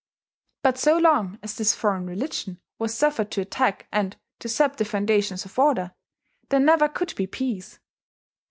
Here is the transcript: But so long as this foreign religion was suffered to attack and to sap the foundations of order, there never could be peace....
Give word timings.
But 0.63 0.79
so 0.79 0.97
long 0.97 1.37
as 1.43 1.53
this 1.53 1.75
foreign 1.75 2.07
religion 2.07 2.59
was 2.79 2.95
suffered 2.97 3.29
to 3.33 3.41
attack 3.41 3.85
and 3.91 4.17
to 4.39 4.49
sap 4.49 4.77
the 4.77 4.83
foundations 4.83 5.45
of 5.45 5.59
order, 5.59 5.93
there 6.49 6.59
never 6.59 6.89
could 6.89 7.13
be 7.15 7.27
peace.... 7.27 7.77